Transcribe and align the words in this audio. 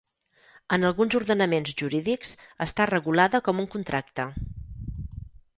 En 0.77 0.87
alguns 0.89 1.17
ordenaments 1.19 1.75
jurídics 1.81 2.33
està 2.67 2.87
regulada 2.93 3.45
com 3.49 3.63
un 3.65 3.71
contracte. 3.77 4.27